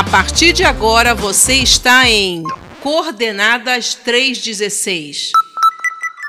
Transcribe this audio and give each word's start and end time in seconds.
A 0.00 0.04
partir 0.04 0.54
de 0.54 0.64
agora 0.64 1.14
você 1.14 1.56
está 1.56 2.08
em 2.08 2.42
Coordenadas 2.80 3.94
316. 3.94 5.30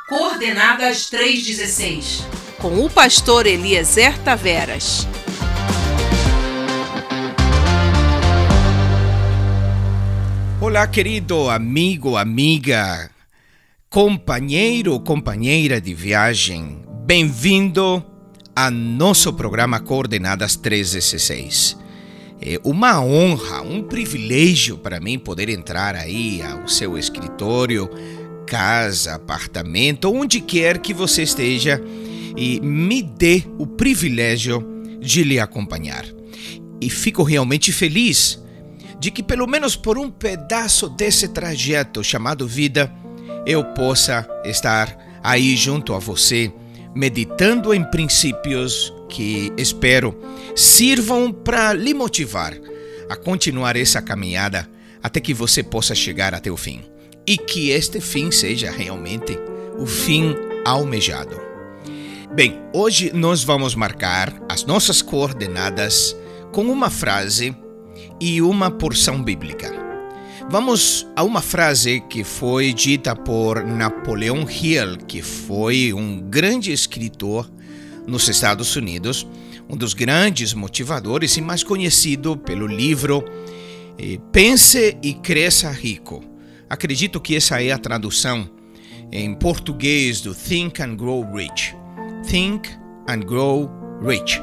Coordenadas 0.10 1.10
316. 1.10 2.28
Com 2.60 2.84
o 2.84 2.90
pastor 2.90 3.48
Eliezer 3.48 4.18
Taveras. 4.24 5.08
Olá, 10.60 10.86
querido 10.86 11.50
amigo, 11.50 12.18
amiga, 12.18 13.10
companheiro, 13.90 15.00
companheira 15.00 15.80
de 15.80 15.94
viagem. 15.94 16.82
Bem-vindo 17.06 18.06
a 18.54 18.70
nosso 18.70 19.32
programa 19.32 19.80
Coordenadas 19.80 20.58
316. 20.58 21.80
É 22.44 22.60
uma 22.64 23.00
honra, 23.04 23.62
um 23.62 23.84
privilégio 23.84 24.76
para 24.78 25.00
mim 25.00 25.20
poder 25.20 25.48
entrar 25.48 25.96
aí 25.96 26.42
ao 26.42 26.68
seu 26.68 26.98
escritório, 26.98 27.88
casa, 28.48 29.14
apartamento, 29.14 30.12
onde 30.12 30.42
quer 30.42 30.80
que 30.80 30.92
você 30.92 31.22
esteja 31.22 31.80
e 32.36 32.60
me 32.60 33.04
dê 33.04 33.44
o 33.60 33.68
privilégio 33.68 34.66
de 35.00 35.24
lhe 35.24 35.40
acompanhar. 35.40 36.04
E 36.82 36.90
fico 36.90 37.22
realmente 37.22 37.72
feliz 37.72 38.42
de 39.00 39.12
que, 39.12 39.22
pelo 39.22 39.46
menos 39.46 39.76
por 39.76 39.98
um 39.98 40.10
pedaço 40.10 40.90
desse 40.90 41.28
trajeto 41.28 42.04
chamado 42.04 42.48
vida, 42.48 42.92
eu 43.46 43.64
possa 43.64 44.28
estar 44.46 44.98
aí 45.24 45.56
junto 45.56 45.94
a 45.94 46.00
você, 46.00 46.52
meditando 46.96 47.74
em 47.74 47.84
princípios 47.84 48.92
que 49.12 49.52
espero 49.58 50.18
sirvam 50.56 51.34
para 51.34 51.74
lhe 51.74 51.94
motivar 51.94 52.54
a 53.10 53.16
continuar 53.18 53.76
essa 53.76 54.02
caminhada 54.02 54.68
até 55.04 55.20
que 55.20 55.34
você 55.34 55.62
possa 55.62 55.94
chegar 55.94 56.34
até 56.34 56.50
o 56.50 56.56
fim. 56.56 56.82
E 57.28 57.38
que 57.38 57.70
este 57.70 58.00
fim 58.00 58.32
seja 58.32 58.72
realmente 58.72 59.38
o 59.78 59.86
fim 59.86 60.34
almejado. 60.66 61.40
Bem, 62.34 62.60
hoje 62.74 63.12
nós 63.14 63.44
vamos 63.44 63.76
marcar 63.76 64.34
as 64.48 64.64
nossas 64.64 65.02
coordenadas 65.02 66.16
com 66.54 66.64
uma 66.64 66.90
frase 66.90 67.56
e 68.20 68.42
uma 68.42 68.72
porção 68.72 69.22
bíblica. 69.22 69.72
Vamos 70.50 71.06
a 71.16 71.24
uma 71.24 71.42
frase 71.42 72.02
que 72.10 72.24
foi 72.24 72.74
dita 72.74 73.16
por 73.16 73.64
Napoleon 73.64 74.46
Hill, 74.50 74.98
que 75.08 75.22
foi 75.22 75.94
um 75.94 76.20
grande 76.20 76.72
escritor 76.72 77.50
nos 78.08 78.28
Estados 78.28 78.76
Unidos, 78.76 79.28
um 79.70 79.78
dos 79.78 79.94
grandes 79.94 80.54
motivadores 80.54 81.38
e 81.38 81.42
mais 81.42 81.64
conhecido 81.64 82.36
pelo 82.38 82.68
livro 82.68 83.24
eh, 83.98 84.20
Pense 84.32 84.98
e 85.02 85.14
Cresça 85.14 85.72
Rico. 85.72 86.24
Acredito 86.70 87.20
que 87.20 87.36
essa 87.36 87.62
é 87.62 87.72
a 87.72 87.78
tradução 87.78 88.50
em 89.12 89.34
português 89.34 90.22
do 90.22 90.34
Think 90.34 90.82
and 90.82 90.96
Grow 90.96 91.30
Rich. 91.34 91.76
Think 92.26 92.70
and 93.10 93.20
Grow 93.20 93.70
Rich. 94.02 94.42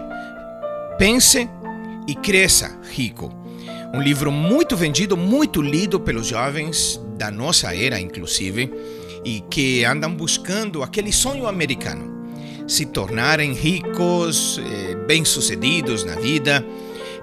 Pense 0.98 1.48
e 2.08 2.14
cresça 2.14 2.78
rico. 2.90 3.32
Um 3.94 4.00
livro 4.00 4.32
muito 4.32 4.76
vendido, 4.76 5.16
muito 5.16 5.62
lido 5.62 6.00
pelos 6.00 6.26
jovens 6.26 7.00
da 7.16 7.30
nossa 7.30 7.74
era, 7.74 8.00
inclusive, 8.00 8.70
e 9.24 9.40
que 9.50 9.84
andam 9.84 10.14
buscando 10.14 10.82
aquele 10.82 11.12
sonho 11.12 11.46
americano, 11.46 12.17
se 12.68 12.86
tornarem 12.86 13.54
ricos, 13.54 14.60
eh, 14.62 14.94
bem-sucedidos 15.06 16.04
na 16.04 16.14
vida 16.16 16.64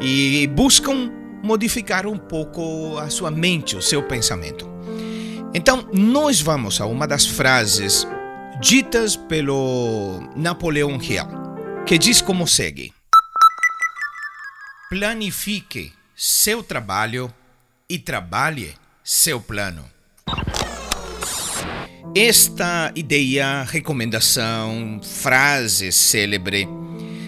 e 0.02 0.48
buscam 0.48 1.12
modificar 1.44 2.08
um 2.08 2.18
pouco 2.18 2.98
a 2.98 3.10
sua 3.10 3.30
mente, 3.30 3.76
o 3.76 3.82
seu 3.82 4.02
pensamento. 4.04 4.68
Então, 5.54 5.88
nós 5.94 6.42
vamos 6.42 6.82
a 6.82 6.86
uma 6.86 7.08
das 7.08 7.26
frases 7.26 8.06
ditas 8.60 9.16
pelo 9.16 10.20
Napoleão 10.36 11.00
Hill, 11.02 11.28
que 11.86 11.98
diz 11.98 12.22
como 12.22 12.48
segue: 12.48 12.92
Planifique 14.90 15.94
seu 16.16 16.64
trabalho 16.64 17.34
e 17.88 18.00
trabalhe 18.00 18.74
seu 19.04 19.40
plano. 19.40 19.95
Esta 22.18 22.94
ideia, 22.96 23.64
recomendação, 23.64 25.02
frase 25.04 25.92
célebre 25.92 26.66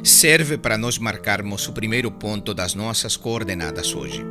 serve 0.01 0.57
para 0.57 0.77
nós 0.77 0.97
marcarmos 0.97 1.67
o 1.67 1.73
primeiro 1.73 2.09
ponto 2.09 2.53
das 2.53 2.73
nossas 2.73 3.17
coordenadas 3.17 3.93
hoje. 3.93 4.23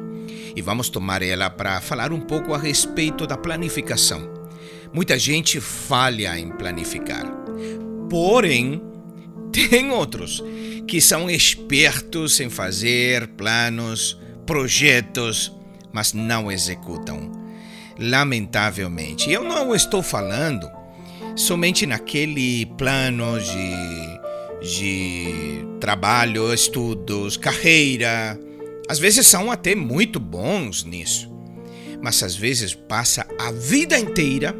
E 0.56 0.62
vamos 0.62 0.88
tomar 0.88 1.20
ela 1.20 1.50
para 1.50 1.78
falar 1.82 2.10
um 2.10 2.20
pouco 2.22 2.54
a 2.54 2.58
respeito 2.58 3.26
da 3.26 3.36
planificação. 3.36 4.48
Muita 4.94 5.18
gente 5.18 5.60
falha 5.60 6.38
em 6.38 6.48
planificar. 6.48 7.26
Porém, 8.08 8.80
tem 9.52 9.90
outros 9.90 10.42
que 10.88 11.02
são 11.02 11.28
espertos 11.28 12.40
em 12.40 12.48
fazer 12.48 13.28
planos, 13.28 14.18
projetos, 14.46 15.52
mas 15.92 16.14
não 16.14 16.50
executam. 16.50 17.35
Lamentavelmente. 17.98 19.30
Eu 19.30 19.42
não 19.42 19.74
estou 19.74 20.02
falando 20.02 20.70
somente 21.34 21.86
naquele 21.86 22.66
plano 22.78 23.38
de, 23.40 24.74
de 24.74 25.66
trabalho, 25.80 26.52
estudos, 26.52 27.36
carreira. 27.36 28.38
Às 28.88 28.98
vezes 28.98 29.26
são 29.26 29.50
até 29.50 29.74
muito 29.74 30.18
bons 30.18 30.84
nisso, 30.84 31.30
mas 32.02 32.22
às 32.22 32.34
vezes 32.34 32.74
passa 32.74 33.26
a 33.38 33.50
vida 33.52 33.98
inteira 33.98 34.54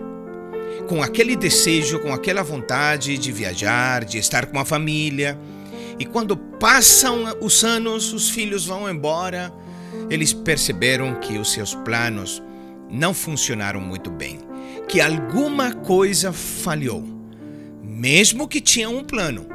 com 0.88 1.02
aquele 1.02 1.34
desejo, 1.34 1.98
com 2.00 2.12
aquela 2.12 2.42
vontade 2.42 3.18
de 3.18 3.32
viajar, 3.32 4.04
de 4.04 4.18
estar 4.18 4.46
com 4.46 4.58
a 4.58 4.64
família. 4.64 5.38
E 5.98 6.04
quando 6.04 6.36
passam 6.36 7.24
os 7.40 7.64
anos, 7.64 8.12
os 8.12 8.28
filhos 8.28 8.66
vão 8.66 8.90
embora, 8.90 9.52
eles 10.10 10.32
perceberam 10.32 11.14
que 11.16 11.38
os 11.38 11.52
seus 11.52 11.74
planos 11.74 12.42
não 12.90 13.12
funcionaram 13.12 13.80
muito 13.80 14.10
bem, 14.10 14.38
que 14.88 15.00
alguma 15.00 15.72
coisa 15.72 16.32
falhou, 16.32 17.04
mesmo 17.82 18.48
que 18.48 18.60
tinham 18.60 18.96
um 18.96 19.04
plano, 19.04 19.46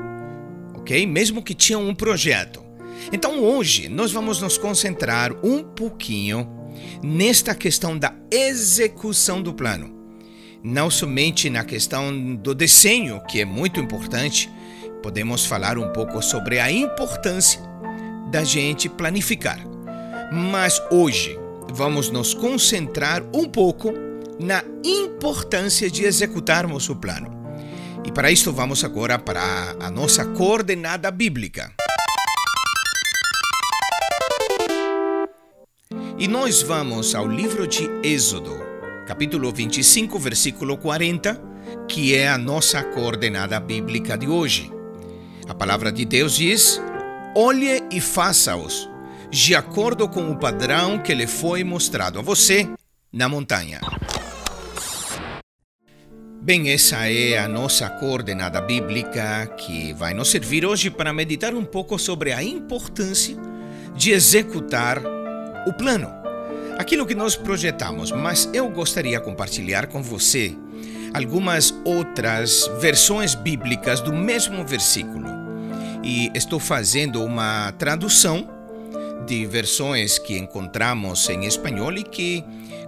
ok? 0.73 1.05
Mesmo 1.05 1.41
que 1.41 1.53
tinham 1.53 1.87
um 1.87 1.95
projeto. 1.95 2.61
Então 3.11 3.39
hoje 3.39 3.89
nós 3.89 4.11
vamos 4.11 4.41
nos 4.41 4.57
concentrar 4.57 5.31
um 5.43 5.63
pouquinho 5.63 6.47
nesta 7.03 7.55
questão 7.55 7.97
da 7.97 8.13
execução 8.29 9.41
do 9.41 9.53
plano. 9.53 9.99
Não 10.63 10.91
somente 10.91 11.49
na 11.49 11.63
questão 11.63 12.35
do 12.35 12.53
desenho, 12.53 13.21
que 13.27 13.41
é 13.41 13.45
muito 13.45 13.79
importante, 13.79 14.49
podemos 15.01 15.45
falar 15.45 15.77
um 15.77 15.91
pouco 15.91 16.21
sobre 16.21 16.59
a 16.59 16.71
importância 16.71 17.59
da 18.29 18.43
gente 18.43 18.87
planificar. 18.87 19.59
Mas 20.31 20.81
hoje 20.91 21.40
vamos 21.73 22.09
nos 22.09 22.33
concentrar 22.33 23.23
um 23.33 23.45
pouco 23.45 23.93
na 24.39 24.63
importância 24.83 25.89
de 25.89 26.03
executarmos 26.03 26.89
o 26.89 26.95
plano. 26.95 27.29
E 28.05 28.11
para 28.11 28.31
isto 28.31 28.51
vamos 28.51 28.83
agora 28.83 29.17
para 29.17 29.41
a 29.79 29.89
nossa 29.89 30.25
coordenada 30.25 31.09
bíblica. 31.11 31.71
E 36.17 36.27
nós 36.27 36.61
vamos 36.61 37.15
ao 37.15 37.27
livro 37.27 37.67
de 37.67 37.89
Êxodo, 38.03 38.59
capítulo 39.07 39.51
25, 39.51 40.19
versículo 40.19 40.77
40, 40.77 41.41
que 41.87 42.15
é 42.15 42.27
a 42.27 42.37
nossa 42.37 42.83
coordenada 42.83 43.59
bíblica 43.59 44.17
de 44.17 44.27
hoje. 44.27 44.71
A 45.47 45.53
palavra 45.53 45.91
de 45.91 46.05
Deus 46.05 46.35
diz: 46.35 46.81
Olhe 47.35 47.83
e 47.91 47.99
faça-os 47.99 48.90
de 49.31 49.55
acordo 49.55 50.09
com 50.09 50.29
o 50.29 50.35
padrão 50.35 50.99
que 50.99 51.13
lhe 51.13 51.25
foi 51.25 51.63
mostrado 51.63 52.19
a 52.19 52.21
você 52.21 52.67
na 53.13 53.29
montanha. 53.29 53.79
Bem, 56.41 56.69
essa 56.69 57.09
é 57.09 57.37
a 57.37 57.47
nossa 57.47 57.89
coordenada 57.89 58.59
bíblica 58.59 59.47
que 59.55 59.93
vai 59.93 60.13
nos 60.13 60.29
servir 60.29 60.65
hoje 60.65 60.89
para 60.89 61.13
meditar 61.13 61.53
um 61.53 61.63
pouco 61.63 61.97
sobre 61.97 62.33
a 62.33 62.43
importância 62.43 63.37
de 63.95 64.11
executar 64.11 65.01
o 65.65 65.71
plano, 65.73 66.09
aquilo 66.77 67.05
que 67.05 67.15
nós 67.15 67.35
projetamos. 67.37 68.11
Mas 68.11 68.49
eu 68.53 68.67
gostaria 68.69 69.17
de 69.17 69.23
compartilhar 69.23 69.87
com 69.87 70.03
você 70.03 70.53
algumas 71.13 71.73
outras 71.85 72.69
versões 72.81 73.33
bíblicas 73.33 74.01
do 74.01 74.11
mesmo 74.11 74.65
versículo. 74.65 75.29
E 76.03 76.29
estou 76.35 76.59
fazendo 76.59 77.23
uma 77.23 77.71
tradução 77.73 78.60
de 79.25 79.45
versões 79.45 80.17
que 80.17 80.37
encontramos 80.37 81.29
em 81.29 81.45
espanhol 81.45 81.93
e 81.93 82.03
que 82.03 82.43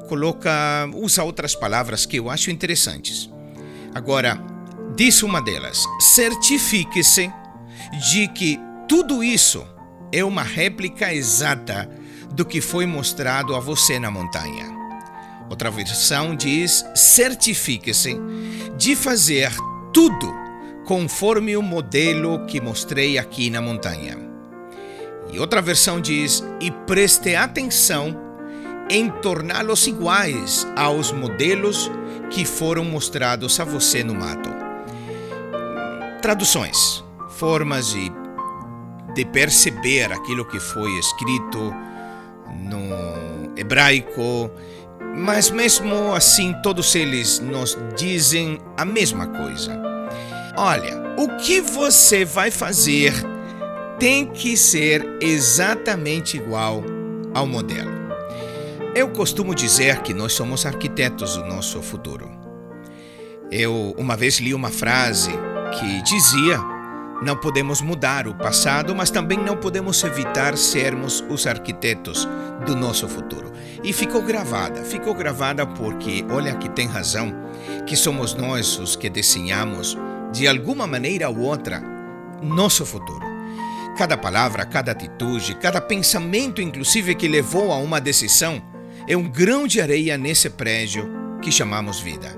coloca, 0.08 0.90
usa 0.94 1.24
outras 1.24 1.56
palavras 1.56 2.06
que 2.06 2.18
eu 2.18 2.30
acho 2.30 2.52
interessantes. 2.52 3.30
Agora, 3.94 4.40
diz 4.96 5.24
uma 5.24 5.42
delas: 5.42 5.86
certifique-se 6.00 7.32
de 8.12 8.28
que 8.28 8.60
tudo 8.88 9.24
isso 9.24 9.66
é 10.12 10.24
uma 10.24 10.44
réplica 10.44 11.14
exata 11.14 11.90
do 12.32 12.46
que 12.46 12.62
foi 12.62 12.86
mostrado 12.86 13.56
a 13.56 13.60
você 13.60 14.00
na 14.00 14.12
montanha. 14.12 14.72
Outra 15.50 15.70
versão 15.70 16.36
diz: 16.36 16.86
certifique-se 16.96 18.18
de 18.78 18.96
fazer 18.96 19.52
tudo 19.94 20.34
conforme 20.86 21.56
o 21.56 21.62
modelo 21.62 22.46
que 22.46 22.60
mostrei 22.60 23.18
aqui 23.18 23.50
na 23.50 23.62
montanha. 23.62 24.33
E 25.34 25.40
outra 25.40 25.62
versão 25.64 26.00
diz: 26.00 26.44
e 26.62 26.70
preste 26.70 27.36
atenção 27.36 28.16
em 28.88 29.10
torná-los 29.10 29.88
iguais 29.88 30.68
aos 30.76 31.12
modelos 31.12 31.90
que 32.30 32.46
foram 32.46 32.86
mostrados 32.86 33.60
a 33.60 33.64
você 33.64 34.04
no 34.04 34.14
mato. 34.14 34.50
Traduções, 36.22 37.04
formas 37.32 37.90
de, 37.90 38.12
de 39.16 39.26
perceber 39.26 40.12
aquilo 40.12 40.46
que 40.46 40.60
foi 40.60 40.92
escrito 41.00 41.74
no 42.60 43.58
hebraico, 43.58 44.52
mas 45.16 45.50
mesmo 45.50 46.14
assim 46.14 46.54
todos 46.62 46.94
eles 46.94 47.40
nos 47.40 47.76
dizem 47.98 48.62
a 48.78 48.86
mesma 48.86 49.26
coisa. 49.26 49.82
Olha, 50.56 51.16
o 51.18 51.28
que 51.38 51.60
você 51.60 52.24
vai 52.24 52.52
fazer 52.52 53.33
tem 54.04 54.26
que 54.26 54.58
ser 54.58 55.18
exatamente 55.22 56.36
igual 56.36 56.84
ao 57.34 57.48
modelo. 57.48 57.90
Eu 58.94 59.08
costumo 59.08 59.56
dizer 59.56 60.02
que 60.02 60.14
nós 60.14 60.34
somos 60.34 60.66
arquitetos 60.66 61.38
do 61.38 61.46
nosso 61.46 61.82
futuro. 61.82 62.30
Eu 63.50 63.96
uma 63.98 64.18
vez 64.18 64.42
li 64.42 64.54
uma 64.54 64.70
frase 64.70 65.32
que 65.80 66.02
dizia: 66.02 66.60
Não 67.22 67.38
podemos 67.38 67.80
mudar 67.80 68.28
o 68.28 68.36
passado, 68.36 68.94
mas 68.94 69.10
também 69.10 69.38
não 69.38 69.56
podemos 69.56 70.04
evitar 70.04 70.58
sermos 70.58 71.24
os 71.30 71.48
arquitetos 71.48 72.28
do 72.66 72.76
nosso 72.76 73.08
futuro. 73.08 73.54
E 73.86 73.94
ficou 73.94 74.22
gravada, 74.22 74.84
ficou 74.84 75.14
gravada 75.14 75.66
porque, 75.66 76.26
olha 76.30 76.56
que 76.56 76.68
tem 76.68 76.90
razão, 76.90 77.34
que 77.88 77.96
somos 77.96 78.34
nós 78.34 78.78
os 78.78 78.98
que 78.98 79.10
desenhamos, 79.10 79.98
de 80.34 80.46
alguma 80.46 80.86
maneira 80.86 81.30
ou 81.30 81.40
outra, 81.40 81.82
nosso 82.42 82.86
futuro. 82.86 83.33
Cada 83.98 84.18
palavra, 84.18 84.66
cada 84.66 84.92
atitude, 84.92 85.56
cada 85.56 85.80
pensamento, 85.80 86.60
inclusive, 86.62 87.14
que 87.14 87.28
levou 87.28 87.72
a 87.72 87.78
uma 87.78 88.02
decisão, 88.02 88.62
é 89.08 89.16
um 89.16 89.30
grão 89.30 89.68
de 89.68 89.80
areia 89.80 90.18
nesse 90.18 90.50
prédio 90.50 91.08
que 91.42 91.52
chamamos 91.52 92.00
vida. 92.00 92.36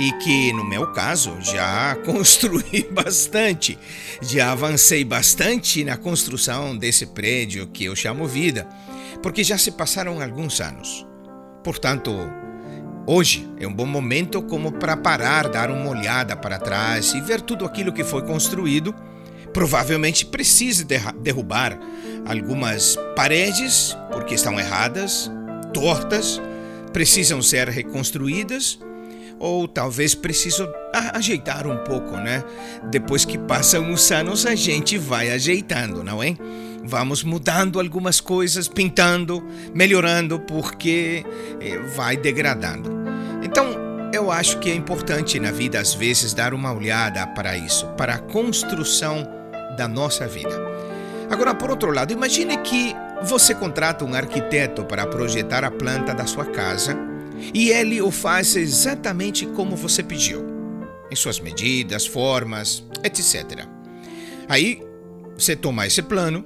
E 0.00 0.10
que, 0.14 0.52
no 0.52 0.64
meu 0.64 0.92
caso, 0.92 1.36
já 1.40 1.94
construí 2.04 2.88
bastante, 2.90 3.78
já 4.20 4.50
avancei 4.50 5.04
bastante 5.04 5.84
na 5.84 5.96
construção 5.96 6.76
desse 6.76 7.06
prédio 7.06 7.68
que 7.68 7.84
eu 7.84 7.94
chamo 7.94 8.26
vida, 8.26 8.66
porque 9.22 9.44
já 9.44 9.56
se 9.56 9.70
passaram 9.70 10.20
alguns 10.20 10.60
anos. 10.60 11.06
Portanto, 11.62 12.12
hoje 13.06 13.48
é 13.60 13.68
um 13.68 13.72
bom 13.72 13.86
momento 13.86 14.42
como 14.42 14.72
para 14.72 14.96
parar, 14.96 15.48
dar 15.48 15.70
uma 15.70 15.90
olhada 15.90 16.36
para 16.36 16.58
trás 16.58 17.14
e 17.14 17.20
ver 17.20 17.40
tudo 17.40 17.64
aquilo 17.64 17.92
que 17.92 18.02
foi 18.02 18.22
construído. 18.22 18.92
Provavelmente 19.54 20.26
precise 20.26 20.84
derrubar 20.84 21.78
algumas 22.26 22.98
paredes 23.16 23.96
porque 24.12 24.34
estão 24.34 24.60
erradas, 24.60 25.30
tortas, 25.72 26.40
precisam 26.92 27.40
ser 27.40 27.68
reconstruídas 27.68 28.78
ou 29.38 29.66
talvez 29.66 30.14
precisam 30.14 30.72
ajeitar 31.12 31.66
um 31.66 31.76
pouco, 31.78 32.16
né? 32.16 32.42
Depois 32.90 33.24
que 33.24 33.36
passam 33.36 33.92
os 33.92 34.10
anos, 34.10 34.46
a 34.46 34.54
gente 34.54 34.96
vai 34.96 35.30
ajeitando, 35.30 36.02
não 36.04 36.22
é? 36.22 36.36
Vamos 36.84 37.24
mudando 37.24 37.80
algumas 37.80 38.20
coisas, 38.20 38.68
pintando, 38.68 39.42
melhorando, 39.74 40.38
porque 40.40 41.24
eh, 41.60 41.78
vai 41.96 42.16
degradando. 42.16 42.90
Então, 43.42 43.74
eu 44.12 44.30
acho 44.30 44.58
que 44.58 44.70
é 44.70 44.74
importante 44.74 45.40
na 45.40 45.50
vida, 45.50 45.80
às 45.80 45.94
vezes, 45.94 46.34
dar 46.34 46.54
uma 46.54 46.72
olhada 46.72 47.26
para 47.28 47.56
isso, 47.56 47.86
para 47.96 48.14
a 48.14 48.18
construção 48.18 49.26
da 49.76 49.88
nossa 49.88 50.26
vida. 50.26 50.54
Agora, 51.30 51.54
por 51.54 51.70
outro 51.70 51.90
lado, 51.90 52.12
imagine 52.12 52.56
que 52.58 52.94
você 53.22 53.54
contrata 53.54 54.04
um 54.04 54.14
arquiteto 54.14 54.84
para 54.84 55.06
projetar 55.06 55.64
a 55.64 55.70
planta 55.70 56.14
da 56.14 56.26
sua 56.26 56.44
casa 56.44 56.96
e 57.52 57.70
ele 57.70 58.00
o 58.00 58.10
faz 58.10 58.56
exatamente 58.56 59.46
como 59.46 59.76
você 59.76 60.02
pediu, 60.02 60.44
em 61.10 61.16
suas 61.16 61.40
medidas, 61.40 62.06
formas, 62.06 62.84
etc. 63.02 63.66
Aí 64.48 64.82
você 65.36 65.56
toma 65.56 65.86
esse 65.86 66.02
plano, 66.02 66.44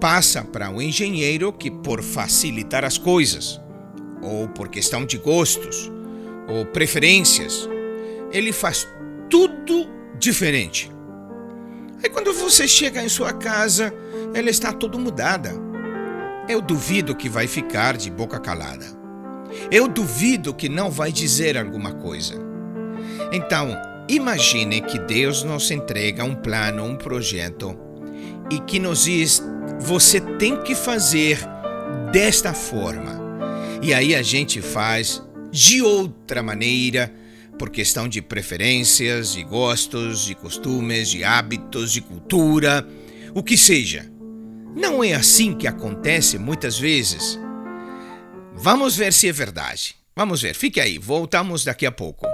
passa 0.00 0.42
para 0.42 0.70
um 0.70 0.80
engenheiro 0.80 1.52
que, 1.52 1.70
por 1.70 2.02
facilitar 2.02 2.84
as 2.84 2.98
coisas, 2.98 3.60
ou 4.22 4.48
por 4.48 4.68
questão 4.68 5.04
de 5.04 5.18
gostos, 5.18 5.90
ou 6.48 6.64
preferências, 6.66 7.68
ele 8.32 8.52
faz 8.52 8.88
tudo 9.28 9.88
diferente. 10.18 10.90
Aí 12.02 12.10
quando 12.10 12.32
você 12.32 12.66
chega 12.68 13.02
em 13.02 13.08
sua 13.08 13.32
casa, 13.32 13.92
ela 14.34 14.50
está 14.50 14.72
toda 14.72 14.98
mudada 14.98 15.68
eu 16.48 16.62
duvido 16.62 17.14
que 17.14 17.28
vai 17.28 17.46
ficar 17.46 17.96
de 17.96 18.10
boca 18.10 18.40
calada. 18.40 18.86
Eu 19.70 19.86
duvido 19.86 20.54
que 20.54 20.68
não 20.68 20.90
vai 20.90 21.12
dizer 21.12 21.58
alguma 21.58 21.92
coisa. 21.92 22.34
Então, 23.30 23.76
imagine 24.08 24.80
que 24.80 24.98
Deus 24.98 25.42
nos 25.42 25.70
entrega 25.70 26.24
um 26.24 26.34
plano, 26.34 26.84
um 26.84 26.96
projeto 26.96 27.78
e 28.50 28.58
que 28.60 28.78
nos 28.78 29.04
diz: 29.04 29.42
você 29.78 30.20
tem 30.20 30.62
que 30.62 30.74
fazer 30.74 31.38
desta 32.10 32.54
forma. 32.54 33.18
E 33.82 33.92
aí 33.92 34.14
a 34.14 34.22
gente 34.22 34.62
faz 34.62 35.22
de 35.50 35.82
outra 35.82 36.42
maneira, 36.42 37.12
por 37.58 37.68
questão 37.68 38.08
de 38.08 38.22
preferências, 38.22 39.32
de 39.32 39.42
gostos, 39.42 40.24
de 40.24 40.34
costumes, 40.34 41.10
de 41.10 41.24
hábitos, 41.24 41.92
de 41.92 42.00
cultura, 42.00 42.86
o 43.34 43.42
que 43.42 43.56
seja. 43.56 44.10
Não 44.74 45.02
é 45.02 45.14
assim 45.14 45.54
que 45.54 45.66
acontece 45.66 46.38
muitas 46.38 46.78
vezes? 46.78 47.38
Vamos 48.54 48.96
ver 48.96 49.12
se 49.12 49.28
é 49.28 49.32
verdade. 49.32 49.96
Vamos 50.16 50.40
ver, 50.42 50.54
fique 50.54 50.80
aí, 50.80 50.98
voltamos 50.98 51.64
daqui 51.64 51.84
a 51.84 51.92
pouco. 51.92 52.26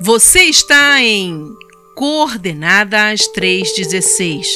Você 0.00 0.44
está 0.44 1.00
em 1.00 1.48
Coordenadas 1.94 3.26
316, 3.28 4.48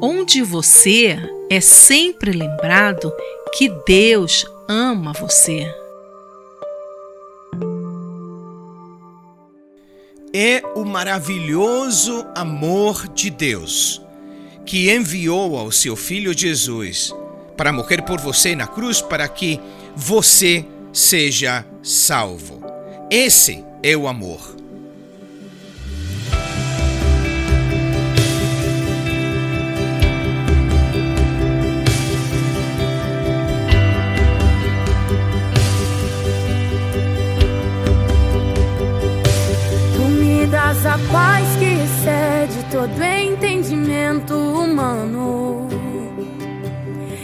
onde 0.00 0.42
você 0.42 1.16
é 1.50 1.60
sempre 1.60 2.32
lembrado 2.32 3.10
que 3.56 3.70
Deus 3.86 4.44
ama 4.68 5.14
você. 5.14 5.79
É 10.32 10.62
o 10.74 10.84
maravilhoso 10.84 12.24
amor 12.34 13.08
de 13.08 13.30
Deus, 13.30 14.00
que 14.64 14.90
enviou 14.90 15.56
ao 15.56 15.72
seu 15.72 15.96
Filho 15.96 16.36
Jesus 16.36 17.12
para 17.56 17.72
morrer 17.72 18.02
por 18.02 18.20
você 18.20 18.54
na 18.54 18.66
cruz 18.66 19.00
para 19.02 19.28
que 19.28 19.60
você 19.94 20.64
seja 20.92 21.66
salvo. 21.82 22.62
Esse 23.10 23.64
é 23.82 23.96
o 23.96 24.06
amor. 24.06 24.59
A 40.86 40.98
paz 41.12 41.46
que 41.58 41.64
excede 41.64 42.64
todo 42.70 43.02
entendimento 43.02 44.34
humano. 44.34 45.68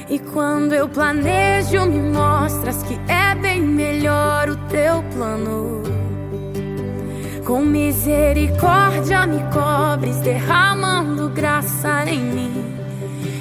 E 0.09 0.19
quando 0.19 0.75
eu 0.75 0.89
planejo, 0.89 1.87
me 1.87 2.01
mostras 2.11 2.83
que 2.83 2.99
é 3.09 3.35
bem 3.35 3.61
melhor 3.61 4.51
o 4.51 4.57
teu 4.69 5.03
plano. 5.15 5.83
Com 7.47 7.61
misericórdia 7.63 9.27
me 9.27 9.43
cobres, 9.53 10.17
derramando 10.19 11.29
graça 11.31 12.05
em 12.07 12.21
mim. 12.21 12.77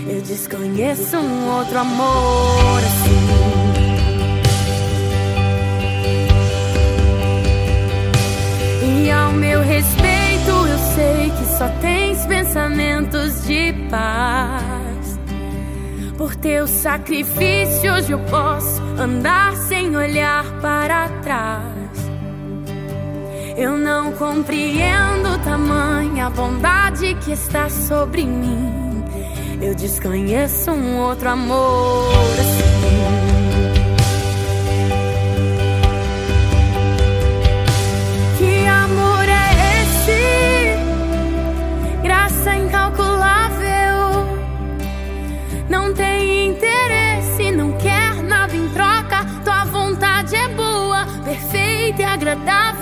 Eu 0.07 0.21
desconheço 0.21 1.17
um 1.17 1.57
outro 1.57 1.79
amor 1.79 2.79
assim. 2.79 3.74
Só 11.57 11.69
tens 11.79 12.25
pensamentos 12.25 13.45
de 13.45 13.73
paz. 13.89 15.19
Por 16.17 16.35
teus 16.35 16.69
sacrifícios, 16.69 18.09
eu 18.09 18.19
posso 18.19 18.81
andar 18.99 19.55
sem 19.55 19.95
olhar 19.95 20.43
para 20.61 21.07
trás. 21.21 21.75
Eu 23.57 23.77
não 23.77 24.11
compreendo 24.13 25.41
tamanha 25.45 26.29
bondade 26.29 27.15
que 27.23 27.31
está 27.31 27.69
sobre 27.69 28.25
mim. 28.25 29.03
Eu 29.61 29.73
desconheço 29.75 30.71
um 30.71 30.99
outro 30.99 31.29
amor 31.29 32.11
Graça 42.45 42.57
incalculável. 42.57 44.37
Não 45.67 45.91
tem 45.95 46.49
interesse, 46.49 47.51
não 47.51 47.71
quer 47.71 48.21
nada 48.21 48.55
em 48.55 48.69
troca. 48.69 49.25
Tua 49.43 49.65
vontade 49.65 50.35
é 50.35 50.47
boa, 50.49 51.07
perfeita 51.23 52.03
e 52.03 52.05
agradável 52.05 52.74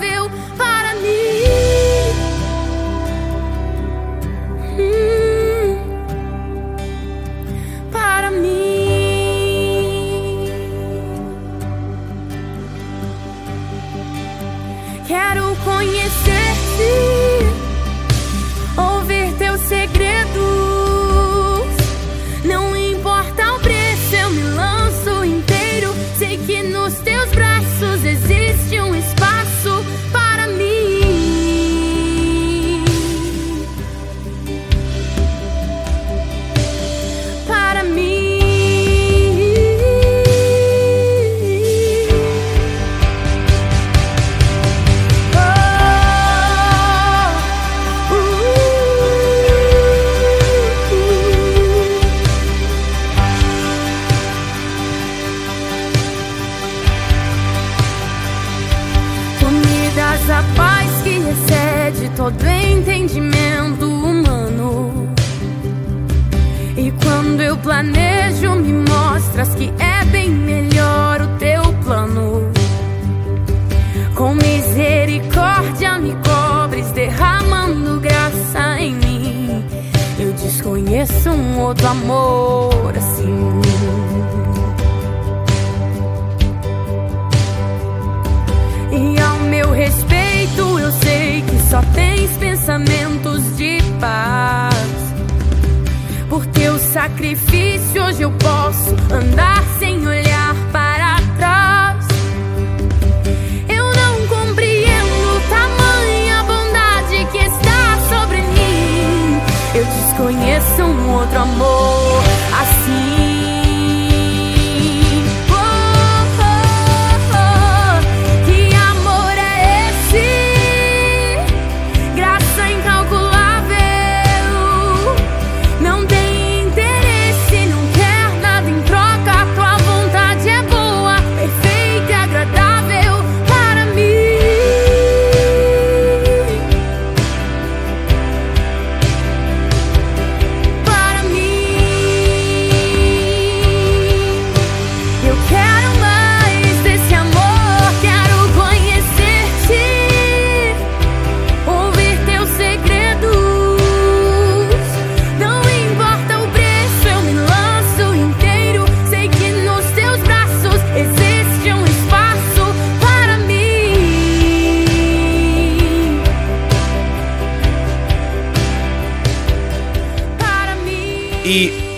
posso 99.08 99.16
andar 99.16 99.53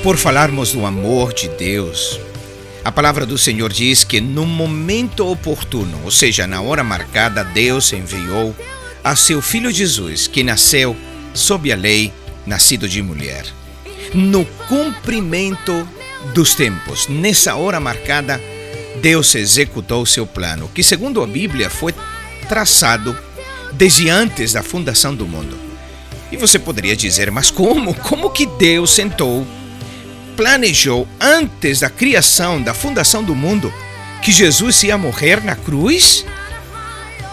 por 0.06 0.16
falarmos 0.16 0.70
do 0.70 0.86
amor 0.86 1.32
de 1.32 1.48
Deus, 1.48 2.20
a 2.84 2.92
palavra 2.92 3.26
do 3.26 3.36
Senhor 3.36 3.72
diz 3.72 4.04
que 4.04 4.20
no 4.20 4.46
momento 4.46 5.28
oportuno, 5.28 6.00
ou 6.04 6.12
seja, 6.12 6.46
na 6.46 6.60
hora 6.60 6.84
marcada, 6.84 7.42
Deus 7.42 7.92
enviou 7.92 8.54
a 9.02 9.16
seu 9.16 9.42
filho 9.42 9.68
Jesus, 9.68 10.28
que 10.28 10.44
nasceu 10.44 10.96
sob 11.34 11.72
a 11.72 11.74
lei, 11.74 12.12
nascido 12.46 12.88
de 12.88 13.02
mulher. 13.02 13.46
No 14.14 14.44
cumprimento 14.68 15.88
dos 16.32 16.54
tempos, 16.54 17.08
nessa 17.08 17.56
hora 17.56 17.80
marcada, 17.80 18.40
Deus 19.02 19.34
executou 19.34 20.06
seu 20.06 20.24
plano, 20.24 20.70
que 20.72 20.84
segundo 20.84 21.20
a 21.20 21.26
Bíblia 21.26 21.68
foi 21.68 21.92
traçado 22.48 23.18
desde 23.72 24.08
antes 24.08 24.52
da 24.52 24.62
fundação 24.62 25.16
do 25.16 25.26
mundo. 25.26 25.58
E 26.30 26.36
você 26.36 26.60
poderia 26.60 26.94
dizer, 26.94 27.28
mas 27.32 27.50
como? 27.50 27.92
Como 27.92 28.30
que 28.30 28.46
Deus 28.46 28.92
sentou, 28.92 29.44
planejou 30.36 31.08
antes 31.20 31.80
da 31.80 31.88
criação, 31.88 32.60
da 32.60 32.74
fundação 32.74 33.24
do 33.24 33.34
mundo, 33.34 33.72
que 34.22 34.30
Jesus 34.30 34.82
ia 34.82 34.98
morrer 34.98 35.42
na 35.42 35.56
cruz? 35.56 36.24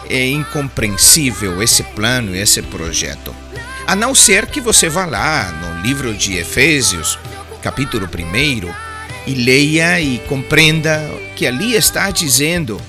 É 0.10 0.26
incompreensível 0.28 1.62
esse 1.62 1.84
plano, 1.84 2.36
esse 2.36 2.62
projeto. 2.62 3.36
A 3.86 3.96
não 3.96 4.16
ser 4.16 4.46
que 4.48 4.62
você 4.62 4.88
vá 4.88 5.06
lá 5.06 5.52
no 5.52 5.82
livro 5.82 6.14
de 6.14 6.38
Efésios, 6.38 7.20
capítulo 7.62 8.08
1, 8.08 8.74
e 9.28 9.34
leia 9.34 10.00
e 10.00 10.20
compreenda 10.20 11.00
que 11.36 11.46
ali 11.46 11.76
está 11.76 12.10
dizendo 12.10 12.80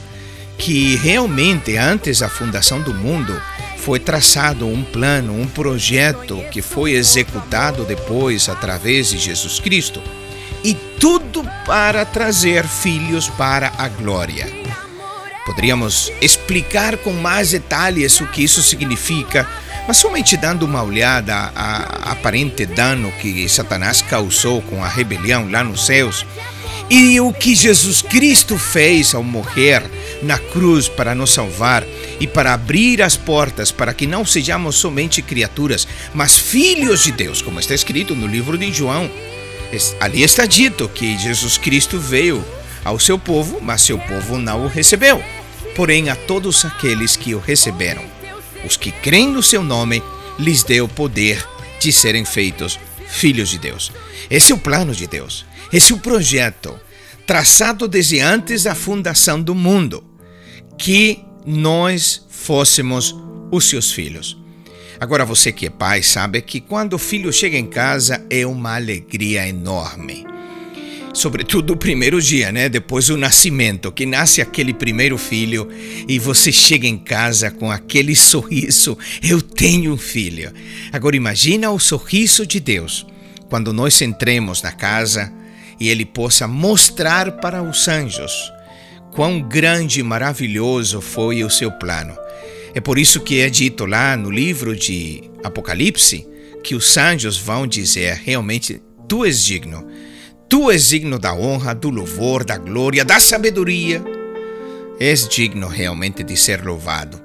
que 0.59 0.97
realmente 0.97 1.77
antes 1.77 2.21
da 2.21 2.29
fundação 2.29 2.81
do 2.81 2.95
mundo 2.95 3.41
foi 3.85 4.01
traçado 4.01 4.67
um 4.67 4.83
plano, 4.83 5.39
um 5.39 5.47
projeto 5.47 6.43
que 6.51 6.63
foi 6.63 6.93
executado 6.93 7.85
depois 7.85 8.49
através 8.49 9.11
de 9.11 9.19
Jesus 9.19 9.61
Cristo. 9.61 10.01
E 10.65 10.73
tudo 10.99 11.45
para 11.67 12.03
trazer 12.07 12.67
filhos 12.67 13.29
para 13.29 13.71
a 13.77 13.87
glória. 13.89 14.47
Poderíamos 15.45 16.11
explicar 16.23 16.97
com 16.97 17.13
mais 17.13 17.51
detalhes 17.51 18.19
o 18.23 18.27
que 18.29 18.43
isso 18.43 18.63
significa, 18.63 19.47
mas 19.87 19.99
somente 19.99 20.35
dando 20.35 20.65
uma 20.65 20.83
olhada 20.83 21.53
a 21.55 22.13
aparente 22.13 22.65
dano 22.65 23.13
que 23.21 23.47
Satanás 23.51 24.01
causou 24.01 24.63
com 24.63 24.83
a 24.83 24.89
rebelião 24.89 25.51
lá 25.51 25.63
nos 25.63 25.85
céus 25.85 26.25
e 26.91 27.19
o 27.21 27.33
que 27.33 27.55
Jesus 27.55 28.03
Cristo 28.03 28.59
fez 28.59 29.15
ao 29.15 29.23
morrer 29.23 29.83
na 30.23 30.39
cruz 30.39 30.89
para 30.89 31.15
nos 31.15 31.31
salvar 31.31 31.85
e 32.21 32.27
para 32.27 32.53
abrir 32.53 33.03
as 33.03 33.17
portas 33.17 33.73
para 33.73 33.95
que 33.95 34.07
não 34.07 34.25
sejamos 34.25 34.77
somente 34.77 35.23
criaturas, 35.23 35.89
mas 36.13 36.37
filhos 36.37 37.05
de 37.05 37.13
Deus, 37.13 37.41
como 37.41 37.59
está 37.59 37.75
escrito 37.75 38.15
no 38.15 38.27
livro 38.27 38.59
de 38.59 38.73
João. 38.73 39.11
Ali 40.01 40.23
está 40.23 40.47
dito 40.47 40.89
que 40.89 41.19
Jesus 41.19 41.59
Cristo 41.59 41.99
veio 41.99 42.45
ao 42.85 42.99
seu 43.01 43.19
povo, 43.19 43.61
mas 43.61 43.83
seu 43.83 43.99
povo 43.99 44.39
não 44.39 44.65
o 44.65 44.69
recebeu. 44.69 45.23
Porém, 45.75 46.11
a 46.11 46.15
todos 46.15 46.65
aqueles 46.65 47.17
que 47.17 47.35
o 47.35 47.41
receberam, 47.41 48.05
os 48.65 48.77
que 48.77 48.93
creem 48.93 49.29
no 49.29 49.43
seu 49.43 49.63
nome, 49.63 50.03
lhes 50.39 50.63
deu 50.63 50.87
poder 50.87 51.45
de 51.81 51.93
serem 51.93 52.25
feitos 52.25 52.79
filhos 53.09 53.49
de 53.49 53.59
Deus. 53.59 53.93
Esse 54.31 54.53
é 54.53 54.55
o 54.55 54.59
plano 54.59 54.95
de 54.95 55.07
Deus. 55.07 55.45
Esse 55.73 55.93
é 55.93 55.97
o 55.97 55.99
projeto 55.99 56.79
traçado 57.27 57.89
desde 57.89 58.21
antes 58.21 58.65
da 58.65 58.75
fundação 58.75 59.41
do 59.41 59.55
mundo, 59.55 60.05
que 60.79 61.25
nós 61.47 62.27
fôssemos 62.29 63.15
os 63.51 63.69
seus 63.69 63.93
filhos. 63.93 64.37
Agora, 65.01 65.25
você 65.25 65.51
que 65.51 65.67
é 65.67 65.71
pai 65.71 66.03
sabe 66.03 66.41
que 66.41 66.61
quando 66.61 66.95
o 66.95 66.99
filho 66.99 67.33
chega 67.33 67.57
em 67.57 67.67
casa 67.67 68.25
é 68.31 68.47
uma 68.47 68.77
alegria 68.77 69.47
enorme. 69.47 70.25
Sobretudo 71.15 71.75
o 71.75 71.77
primeiro 71.77 72.21
dia, 72.21 72.51
né? 72.51 72.69
Depois 72.69 73.07
do 73.07 73.17
nascimento, 73.17 73.93
que 73.93 74.05
nasce 74.05 74.43
aquele 74.43 74.75
primeiro 74.75 75.17
filho 75.17 75.69
e 76.09 76.19
você 76.19 76.51
chega 76.51 76.89
em 76.89 76.99
casa 76.99 77.53
com 77.53 77.71
aquele 77.71 78.15
sorriso: 78.17 78.99
Eu 79.23 79.41
tenho 79.41 79.95
um 79.95 79.97
filho. 79.97 80.53
Agora, 80.93 81.15
imagina 81.15 81.71
o 81.71 81.79
sorriso 81.79 82.45
de 82.45 82.59
Deus 82.59 83.07
quando 83.49 83.73
nós 83.73 84.03
entremos 84.03 84.61
na 84.61 84.73
casa 84.73 85.33
e 85.79 85.89
Ele 85.89 86.05
possa 86.05 86.49
mostrar 86.49 87.31
para 87.33 87.63
os 87.63 87.87
anjos 87.87 88.53
quão 89.13 89.41
grande 89.41 90.01
e 90.01 90.03
maravilhoso 90.03 91.01
foi 91.01 91.45
o 91.45 91.51
seu 91.51 91.71
plano. 91.71 92.17
É 92.75 92.81
por 92.81 92.99
isso 92.99 93.21
que 93.21 93.39
é 93.39 93.49
dito 93.49 93.87
lá 93.87 94.17
no 94.17 94.33
livro 94.33 94.75
de 94.75 95.23
Apocalipse 95.45 96.27
que 96.65 96.75
os 96.75 96.97
anjos 96.97 97.39
vão 97.39 97.69
dizer: 97.69 98.21
realmente, 98.25 98.83
tu 99.07 99.25
és 99.25 99.45
digno. 99.45 99.87
Tu 100.55 100.71
és 100.71 100.87
digno 100.89 101.19
da 101.19 101.35
honra, 101.35 101.75
do 101.75 101.91
louvor, 101.91 102.45
da 102.45 102.57
glória, 102.57 103.05
da 103.05 103.19
sabedoria. 103.19 104.01
És 105.01 105.29
digno 105.29 105.67
realmente 105.67 106.23
de 106.23 106.37
ser 106.37 106.65
louvado. 106.65 107.21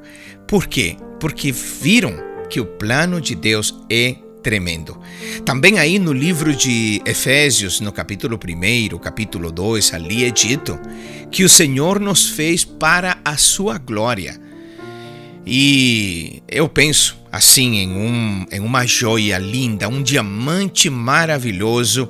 Por 0.48 0.66
quê? 0.66 0.98
Porque 1.20 1.52
viram 1.52 2.12
que 2.50 2.60
o 2.60 2.66
plano 2.66 3.22
de 3.22 3.36
Deus 3.36 3.76
é 3.88 4.16
tremendo. 4.42 5.00
Também 5.46 5.78
aí 5.78 6.00
no 6.00 6.12
livro 6.12 6.56
de 6.56 7.04
Efésios, 7.06 7.80
no 7.80 7.92
capítulo 7.92 8.36
1, 8.44 8.98
capítulo 8.98 9.52
2, 9.52 9.94
ali 9.94 10.26
é 10.26 10.32
dito 10.32 10.80
que 11.30 11.44
o 11.44 11.50
Senhor 11.50 12.00
nos 12.00 12.30
fez 12.30 12.66
para 12.66 13.20
a 13.24 13.38
sua 13.38 13.78
glória. 13.78 14.42
E 15.46 16.42
eu 16.48 16.68
penso 16.68 17.16
assim 17.32 17.78
em, 17.78 17.92
um, 17.92 18.46
em 18.52 18.60
uma 18.60 18.88
joia 18.88 19.38
linda, 19.38 19.88
um 19.88 20.02
diamante 20.02 20.90
maravilhoso 20.90 22.10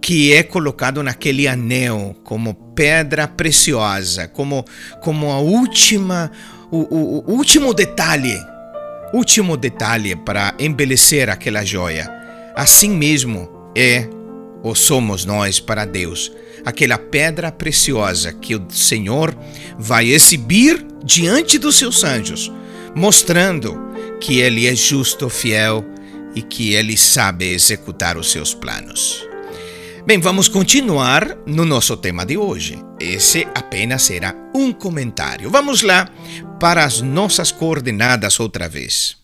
que 0.00 0.32
é 0.32 0.42
colocado 0.42 1.02
naquele 1.02 1.48
anel 1.48 2.16
como 2.24 2.54
pedra 2.74 3.26
preciosa, 3.26 4.28
como, 4.28 4.64
como 5.02 5.30
a 5.30 5.38
última, 5.38 6.30
o, 6.70 6.78
o, 6.78 7.24
o 7.26 7.32
último 7.32 7.74
detalhe 7.74 8.38
último 9.12 9.56
detalhe 9.56 10.14
para 10.16 10.54
embelecer 10.58 11.30
aquela 11.30 11.64
joia. 11.64 12.10
Assim 12.54 12.90
mesmo 12.90 13.48
é 13.74 14.08
ou 14.62 14.74
somos 14.74 15.24
nós 15.24 15.60
para 15.60 15.84
Deus, 15.84 16.32
aquela 16.64 16.98
pedra 16.98 17.52
preciosa 17.52 18.32
que 18.32 18.56
o 18.56 18.66
Senhor 18.70 19.36
vai 19.78 20.08
exibir 20.08 20.84
diante 21.04 21.58
dos 21.58 21.76
seus 21.76 22.02
anjos, 22.02 22.52
mostrando 22.92 23.78
que 24.20 24.40
Ele 24.40 24.66
é 24.66 24.74
justo, 24.74 25.28
fiel 25.28 25.84
e 26.34 26.42
que 26.42 26.74
Ele 26.74 26.96
sabe 26.96 27.52
executar 27.52 28.16
os 28.16 28.32
seus 28.32 28.52
planos. 28.52 29.27
Bem, 30.08 30.18
vamos 30.18 30.48
continuar 30.48 31.36
no 31.46 31.66
nosso 31.66 31.94
tema 31.94 32.24
de 32.24 32.38
hoje. 32.38 32.82
Esse 32.98 33.46
apenas 33.54 34.10
era 34.10 34.34
um 34.54 34.72
comentário. 34.72 35.50
Vamos 35.50 35.82
lá 35.82 36.08
para 36.58 36.82
as 36.82 37.02
nossas 37.02 37.52
coordenadas 37.52 38.40
outra 38.40 38.70
vez. 38.70 39.18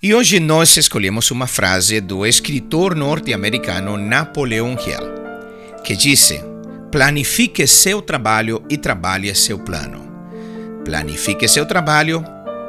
E 0.00 0.14
hoje 0.14 0.38
nós 0.38 0.76
escolhemos 0.76 1.32
uma 1.32 1.48
frase 1.48 2.00
do 2.00 2.24
escritor 2.24 2.94
norte-americano 2.94 3.96
Napoleon 3.96 4.76
Hill, 4.76 5.82
que 5.82 5.96
disse: 5.96 6.40
Planifique 6.92 7.66
seu 7.66 8.00
trabalho 8.00 8.64
e 8.70 8.78
trabalhe 8.78 9.34
seu 9.34 9.58
plano. 9.58 10.08
Planifique 10.84 11.48
seu 11.48 11.66
trabalho, 11.66 12.22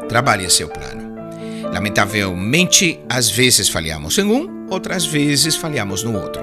trabalhe 0.10 0.50
seu 0.50 0.68
plano. 0.68 1.16
Lamentavelmente, 1.72 3.00
às 3.08 3.30
vezes 3.30 3.70
falhamos 3.70 4.18
em 4.18 4.26
um 4.26 4.61
outras 4.72 5.06
vezes 5.06 5.56
falhamos 5.56 6.04
no 6.04 6.20
outro. 6.20 6.42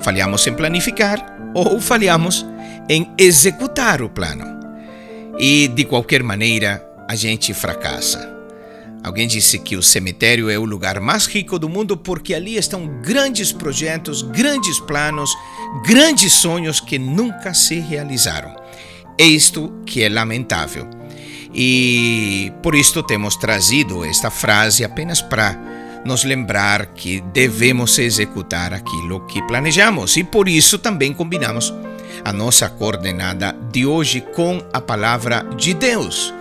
Falhamos 0.00 0.46
em 0.46 0.54
planificar 0.54 1.36
ou 1.54 1.80
falhamos 1.80 2.46
em 2.88 3.10
executar 3.18 4.00
o 4.00 4.08
plano. 4.08 4.44
E 5.38 5.68
de 5.68 5.84
qualquer 5.84 6.22
maneira, 6.22 6.84
a 7.08 7.14
gente 7.14 7.52
fracassa. 7.52 8.36
Alguém 9.02 9.28
disse 9.28 9.58
que 9.58 9.76
o 9.76 9.82
cemitério 9.82 10.50
é 10.50 10.58
o 10.58 10.64
lugar 10.64 11.00
mais 11.00 11.26
rico 11.26 11.58
do 11.58 11.68
mundo 11.68 11.96
porque 11.96 12.34
ali 12.34 12.56
estão 12.56 12.86
grandes 13.00 13.52
projetos, 13.52 14.22
grandes 14.22 14.80
planos, 14.80 15.30
grandes 15.86 16.32
sonhos 16.32 16.80
que 16.80 16.98
nunca 16.98 17.54
se 17.54 17.78
realizaram. 17.78 18.54
É 19.16 19.24
isto 19.24 19.72
que 19.86 20.02
é 20.02 20.08
lamentável. 20.08 20.88
E 21.54 22.52
por 22.62 22.74
isto 22.74 23.02
temos 23.02 23.36
trazido 23.36 24.04
esta 24.04 24.30
frase 24.30 24.84
apenas 24.84 25.22
para 25.22 25.77
nos 26.08 26.24
lembrar 26.24 26.86
que 26.86 27.20
devemos 27.20 27.98
executar 27.98 28.72
aquilo 28.72 29.20
que 29.26 29.42
planejamos 29.42 30.16
e 30.16 30.24
por 30.24 30.48
isso 30.48 30.78
também 30.78 31.12
combinamos 31.12 31.72
a 32.24 32.32
nossa 32.32 32.68
coordenada 32.70 33.54
de 33.70 33.84
hoje 33.84 34.22
com 34.34 34.66
a 34.72 34.80
palavra 34.80 35.44
de 35.54 35.74
Deus, 35.74 36.32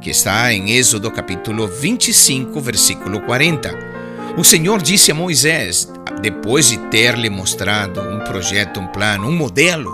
que 0.00 0.10
está 0.10 0.52
em 0.52 0.72
Êxodo 0.72 1.10
capítulo 1.10 1.66
25, 1.66 2.60
versículo 2.60 3.22
40. 3.22 3.94
O 4.36 4.44
Senhor 4.44 4.82
disse 4.82 5.10
a 5.10 5.14
Moisés, 5.14 5.90
depois 6.20 6.68
de 6.68 6.76
ter-lhe 6.90 7.30
mostrado 7.30 8.02
um 8.02 8.20
projeto, 8.20 8.78
um 8.78 8.86
plano, 8.88 9.26
um 9.26 9.34
modelo, 9.34 9.90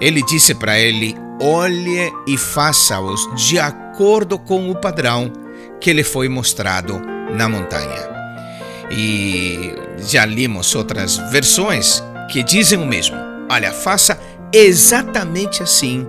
ele 0.00 0.22
disse 0.22 0.54
para 0.54 0.78
ele: 0.78 1.14
olhe 1.38 2.10
e 2.26 2.38
faça-os 2.38 3.28
de 3.36 3.58
acordo 3.58 4.38
com 4.38 4.70
o 4.70 4.74
padrão 4.74 5.30
que 5.78 5.92
lhe 5.92 6.02
foi 6.02 6.30
mostrado 6.30 6.98
na 7.36 7.46
montanha. 7.46 8.13
E 8.90 9.74
já 9.98 10.24
limos 10.24 10.74
outras 10.74 11.16
versões 11.30 12.02
que 12.30 12.42
dizem 12.42 12.78
o 12.78 12.86
mesmo. 12.86 13.16
Olha, 13.50 13.72
faça 13.72 14.18
exatamente 14.52 15.62
assim 15.62 16.06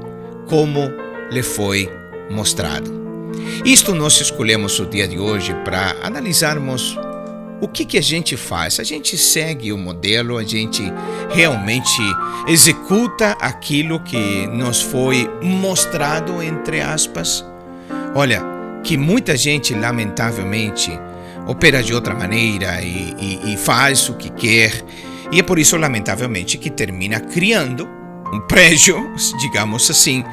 como 0.47 0.91
lhe 1.31 1.43
foi 1.43 1.89
mostrado. 2.29 2.93
Isto 3.63 3.93
nós 3.93 4.19
escolhemos 4.21 4.79
o 4.79 4.85
dia 4.85 5.07
de 5.07 5.19
hoje 5.19 5.53
para 5.63 5.95
analisarmos 6.01 6.97
o 7.61 7.67
que, 7.67 7.85
que 7.85 7.97
a 7.97 8.01
gente 8.01 8.37
faz. 8.37 8.79
A 8.79 8.83
gente 8.83 9.17
segue 9.17 9.71
o 9.71 9.77
modelo, 9.77 10.37
a 10.37 10.43
gente 10.43 10.83
realmente 11.29 12.01
executa 12.47 13.31
aquilo 13.39 13.99
que 13.99 14.47
nos 14.47 14.81
foi 14.81 15.29
mostrado, 15.41 16.41
entre 16.41 16.81
aspas. 16.81 17.45
Olha, 18.13 18.41
que 18.83 18.97
muita 18.97 19.35
gente, 19.35 19.73
lamentavelmente, 19.73 20.91
opera 21.47 21.81
de 21.81 21.93
outra 21.93 22.13
maneira 22.13 22.81
e, 22.81 23.15
e, 23.19 23.53
e 23.53 23.57
faz 23.57 24.09
o 24.09 24.15
que 24.15 24.29
quer. 24.29 24.83
E 25.31 25.39
é 25.39 25.43
por 25.43 25.59
isso, 25.59 25.77
lamentavelmente, 25.77 26.57
que 26.57 26.69
termina 26.69 27.19
criando 27.19 27.87
um 28.33 28.39
prédio, 28.47 29.13
digamos 29.39 29.89
assim, 29.89 30.23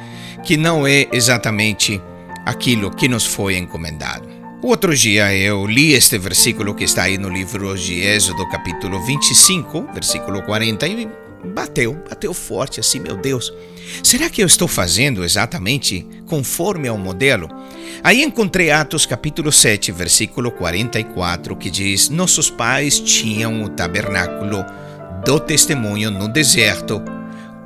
que 0.43 0.57
não 0.57 0.85
é 0.85 1.07
exatamente 1.11 2.01
aquilo 2.45 2.91
que 2.91 3.07
nos 3.07 3.25
foi 3.25 3.57
encomendado. 3.57 4.27
Outro 4.61 4.95
dia 4.95 5.35
eu 5.35 5.65
li 5.65 5.93
este 5.93 6.17
versículo 6.17 6.73
que 6.73 6.85
está 6.85 7.03
aí 7.03 7.17
no 7.17 7.27
livro 7.27 7.77
de 7.77 8.01
Êxodo, 8.01 8.47
capítulo 8.49 9.05
25, 9.05 9.89
versículo 9.93 10.41
40, 10.41 10.87
e 10.87 11.09
bateu, 11.43 11.93
bateu 12.09 12.33
forte 12.33 12.79
assim, 12.79 12.99
meu 12.99 13.17
Deus. 13.17 13.53
Será 14.01 14.29
que 14.29 14.41
eu 14.41 14.47
estou 14.47 14.67
fazendo 14.67 15.23
exatamente 15.23 16.05
conforme 16.27 16.87
ao 16.87 16.97
modelo? 16.97 17.49
Aí 18.03 18.23
encontrei 18.23 18.71
Atos 18.71 19.05
capítulo 19.05 19.51
7, 19.51 19.91
versículo 19.91 20.51
44, 20.51 21.55
que 21.55 21.69
diz: 21.69 22.09
Nossos 22.09 22.49
pais 22.49 22.99
tinham 22.99 23.63
o 23.63 23.69
tabernáculo 23.69 24.65
do 25.25 25.39
testemunho 25.39 26.11
no 26.11 26.27
deserto, 26.27 27.01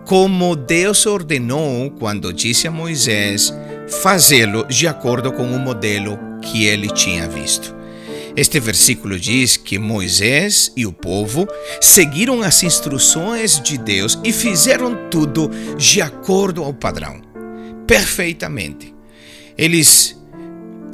como 0.06 0.56
Deus 0.56 1.06
ordenou 1.06 1.92
quando 1.92 2.34
disse 2.34 2.68
a 2.68 2.72
Moisés 2.72 3.54
fazê-lo 4.02 4.66
de 4.66 4.88
acordo 4.88 5.32
com 5.32 5.44
o 5.44 5.60
modelo 5.60 6.20
que 6.42 6.66
ele 6.66 6.88
tinha 6.90 7.28
visto. 7.28 7.77
Este 8.38 8.60
versículo 8.60 9.20
diz 9.20 9.58
que 9.58 9.80
Moisés 9.80 10.72
e 10.78 10.86
o 10.86 10.94
povo 10.94 11.48
seguiram 11.82 12.44
as 12.44 12.62
instruções 12.62 13.60
de 13.60 13.80
Deus 13.80 14.20
e 14.24 14.32
fizeram 14.32 15.10
tudo 15.10 15.50
de 15.76 16.04
acordo 16.04 16.64
ao 16.64 16.72
padrão, 16.72 17.20
perfeitamente. 17.88 18.94
Eles 19.58 20.16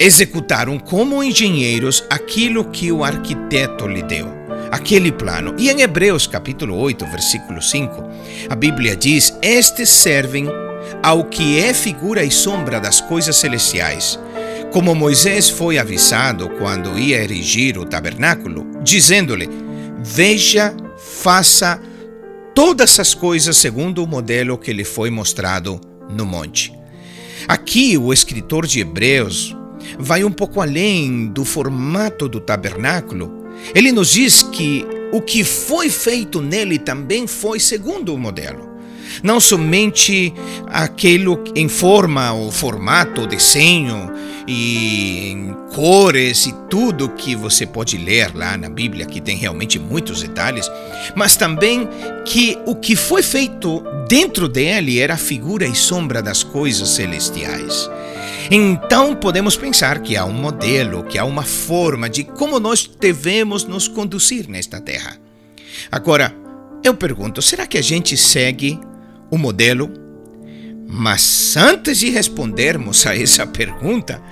executaram 0.00 0.78
como 0.78 1.22
engenheiros 1.22 2.02
aquilo 2.08 2.64
que 2.64 2.90
o 2.90 3.04
arquiteto 3.04 3.86
lhe 3.86 4.02
deu, 4.02 4.26
aquele 4.72 5.12
plano. 5.12 5.54
E 5.58 5.68
em 5.68 5.82
Hebreus 5.82 6.26
capítulo 6.26 6.78
8, 6.78 7.04
versículo 7.04 7.60
5, 7.60 8.08
a 8.48 8.54
Bíblia 8.54 8.96
diz: 8.96 9.36
Estes 9.42 9.90
servem 9.90 10.46
ao 11.02 11.24
que 11.24 11.60
é 11.60 11.74
figura 11.74 12.24
e 12.24 12.30
sombra 12.30 12.80
das 12.80 13.02
coisas 13.02 13.36
celestiais 13.36 14.18
como 14.74 14.92
Moisés 14.92 15.48
foi 15.48 15.78
avisado 15.78 16.50
quando 16.58 16.98
ia 16.98 17.22
erigir 17.22 17.78
o 17.78 17.84
tabernáculo, 17.84 18.66
dizendo-lhe: 18.82 19.48
Veja, 20.02 20.74
faça 20.98 21.80
todas 22.52 22.98
as 22.98 23.14
coisas 23.14 23.56
segundo 23.56 24.02
o 24.02 24.06
modelo 24.06 24.58
que 24.58 24.72
lhe 24.72 24.82
foi 24.82 25.10
mostrado 25.10 25.80
no 26.10 26.26
monte. 26.26 26.74
Aqui, 27.46 27.96
o 27.96 28.12
escritor 28.12 28.66
de 28.66 28.80
Hebreus 28.80 29.56
vai 29.96 30.24
um 30.24 30.32
pouco 30.32 30.60
além 30.60 31.28
do 31.28 31.44
formato 31.44 32.28
do 32.28 32.40
tabernáculo. 32.40 33.44
Ele 33.76 33.92
nos 33.92 34.10
diz 34.10 34.42
que 34.42 34.84
o 35.12 35.20
que 35.20 35.44
foi 35.44 35.88
feito 35.88 36.42
nele 36.42 36.80
também 36.80 37.28
foi 37.28 37.60
segundo 37.60 38.12
o 38.12 38.18
modelo 38.18 38.74
não 39.22 39.38
somente 39.38 40.34
aquilo 40.66 41.44
em 41.54 41.68
forma, 41.68 42.32
o 42.32 42.50
formato, 42.50 43.26
desenho 43.26 44.10
e 44.46 45.30
em 45.30 45.54
cores 45.74 46.46
e 46.46 46.52
tudo 46.68 47.08
que 47.08 47.34
você 47.34 47.66
pode 47.66 47.96
ler 47.96 48.34
lá 48.34 48.56
na 48.56 48.68
Bíblia, 48.68 49.06
que 49.06 49.20
tem 49.20 49.36
realmente 49.36 49.78
muitos 49.78 50.22
detalhes, 50.22 50.70
mas 51.14 51.36
também 51.36 51.88
que 52.24 52.58
o 52.66 52.74
que 52.74 52.94
foi 52.94 53.22
feito 53.22 53.82
dentro 54.08 54.48
dele 54.48 54.98
era 54.98 55.14
a 55.14 55.18
figura 55.18 55.66
e 55.66 55.74
sombra 55.74 56.22
das 56.22 56.42
coisas 56.42 56.90
celestiais. 56.90 57.90
Então 58.50 59.14
podemos 59.16 59.56
pensar 59.56 60.00
que 60.00 60.16
há 60.16 60.24
um 60.24 60.32
modelo, 60.32 61.04
que 61.04 61.18
há 61.18 61.24
uma 61.24 61.42
forma 61.42 62.08
de 62.08 62.24
como 62.24 62.60
nós 62.60 62.90
devemos 63.00 63.64
nos 63.64 63.88
conduzir 63.88 64.48
nesta 64.48 64.80
terra. 64.80 65.18
Agora, 65.90 66.34
eu 66.82 66.94
pergunto, 66.94 67.40
será 67.40 67.66
que 67.66 67.78
a 67.78 67.82
gente 67.82 68.16
segue 68.16 68.78
o 69.30 69.38
modelo? 69.38 70.03
Mas 70.86 71.56
antes 71.56 71.98
de 71.98 72.10
respondermos 72.10 73.06
a 73.06 73.16
essa 73.16 73.46
pergunta, 73.46 74.22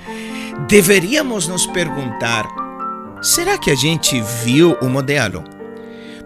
deveríamos 0.68 1.48
nos 1.48 1.66
perguntar: 1.66 2.46
será 3.22 3.58
que 3.58 3.70
a 3.70 3.74
gente 3.74 4.22
viu 4.44 4.76
o 4.80 4.88
modelo? 4.88 5.42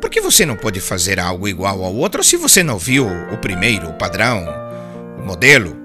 Porque 0.01 0.21
você 0.21 0.45
não 0.45 0.57
pode 0.57 0.81
fazer 0.81 1.19
algo 1.19 1.49
igual 1.49 1.83
ao 1.83 1.95
outro 1.95 2.23
se 2.23 2.37
você 2.37 2.63
não 2.63 2.79
viu 2.79 3.07
o 3.33 3.39
primeiro, 3.39 3.89
o 3.89 3.95
padrão, 3.95 4.47
o 5.19 5.23
modelo. 5.25 5.77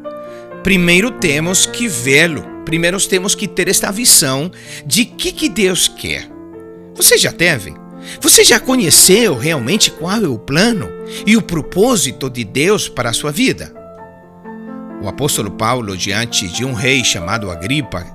Primeiro 0.63 1.11
temos 1.11 1.65
que 1.65 1.87
vê-lo. 1.87 2.43
Primeiro 2.65 2.99
temos 3.07 3.33
que 3.33 3.47
ter 3.47 3.67
esta 3.67 3.91
visão 3.91 4.51
de 4.85 5.05
que 5.05 5.31
que 5.31 5.49
Deus 5.49 5.87
quer. 5.87 6.29
Você 6.95 7.17
já 7.17 7.31
teve? 7.31 7.73
Você 8.19 8.43
já 8.43 8.59
conheceu 8.59 9.35
realmente 9.37 9.89
qual 9.91 10.23
é 10.23 10.27
o 10.27 10.37
plano 10.37 10.89
e 11.25 11.35
o 11.37 11.41
propósito 11.41 12.29
de 12.29 12.43
Deus 12.43 12.87
para 12.87 13.09
a 13.09 13.13
sua 13.13 13.31
vida? 13.31 13.80
O 15.01 15.07
apóstolo 15.07 15.51
Paulo, 15.51 15.97
diante 15.97 16.47
de 16.47 16.63
um 16.63 16.73
rei 16.73 17.03
chamado 17.03 17.49
Agripa, 17.49 18.05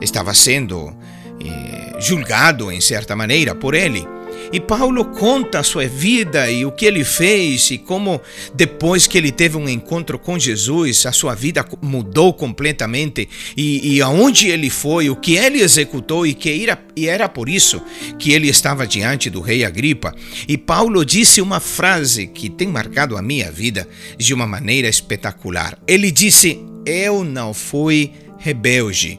estava 0.00 0.34
sendo 0.34 0.92
eh, 1.40 1.96
julgado 2.00 2.70
em 2.72 2.80
certa 2.80 3.14
maneira 3.14 3.54
por 3.54 3.74
ele 3.74 4.06
e 4.52 4.60
Paulo 4.60 5.06
conta 5.06 5.60
a 5.60 5.62
sua 5.62 5.86
vida 5.86 6.50
e 6.50 6.66
o 6.66 6.70
que 6.70 6.84
ele 6.84 7.04
fez 7.04 7.70
e 7.70 7.78
como 7.78 8.20
depois 8.54 9.06
que 9.06 9.16
ele 9.16 9.32
teve 9.32 9.56
um 9.56 9.66
encontro 9.68 10.18
com 10.18 10.38
Jesus, 10.38 11.06
a 11.06 11.12
sua 11.12 11.34
vida 11.34 11.64
mudou 11.80 12.34
completamente 12.34 13.28
e, 13.56 13.96
e 13.96 14.02
aonde 14.02 14.48
ele 14.48 14.68
foi, 14.68 15.08
o 15.08 15.16
que 15.16 15.36
ele 15.36 15.62
executou 15.62 16.26
e 16.26 16.34
que 16.34 16.62
era, 16.62 16.78
e 16.94 17.08
era 17.08 17.28
por 17.28 17.48
isso 17.48 17.80
que 18.18 18.32
ele 18.32 18.48
estava 18.48 18.86
diante 18.86 19.30
do 19.30 19.40
rei 19.40 19.64
Agripa. 19.64 20.14
E 20.46 20.58
Paulo 20.58 21.04
disse 21.04 21.40
uma 21.40 21.58
frase 21.58 22.26
que 22.26 22.50
tem 22.50 22.68
marcado 22.68 23.16
a 23.16 23.22
minha 23.22 23.50
vida 23.50 23.88
de 24.18 24.34
uma 24.34 24.46
maneira 24.46 24.88
espetacular. 24.88 25.78
Ele 25.86 26.10
disse: 26.10 26.60
Eu 26.84 27.24
não 27.24 27.54
fui 27.54 28.12
rebelde 28.38 29.18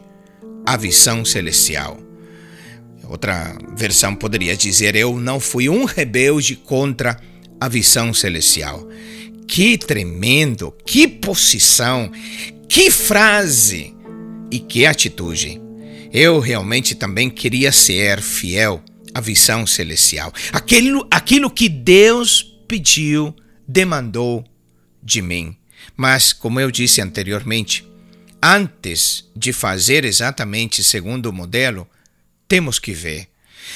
à 0.65 0.77
visão 0.77 1.25
celestial. 1.25 2.12
Outra 3.07 3.55
versão 3.75 4.15
poderia 4.15 4.55
dizer: 4.55 4.95
Eu 4.95 5.19
não 5.19 5.39
fui 5.39 5.69
um 5.69 5.85
rebelde 5.85 6.55
contra 6.55 7.19
a 7.59 7.67
visão 7.67 8.13
celestial. 8.13 8.87
Que 9.47 9.77
tremendo, 9.77 10.73
que 10.85 11.07
posição, 11.07 12.11
que 12.67 12.89
frase 12.89 13.93
e 14.49 14.59
que 14.59 14.85
atitude. 14.85 15.61
Eu 16.11 16.39
realmente 16.39 16.95
também 16.95 17.29
queria 17.29 17.71
ser 17.71 18.21
fiel 18.21 18.83
à 19.13 19.19
visão 19.19 19.65
celestial. 19.65 20.31
Aquilo, 20.51 21.07
aquilo 21.09 21.49
que 21.49 21.67
Deus 21.67 22.43
pediu, 22.67 23.35
demandou 23.67 24.43
de 25.01 25.21
mim. 25.21 25.55
Mas, 25.95 26.31
como 26.33 26.59
eu 26.59 26.71
disse 26.71 27.01
anteriormente, 27.01 27.87
antes 28.41 29.29
de 29.35 29.51
fazer 29.53 30.05
exatamente 30.05 30.83
segundo 30.83 31.27
o 31.27 31.33
modelo, 31.33 31.87
temos 32.53 32.77
que 32.77 32.93
ver. 32.93 33.29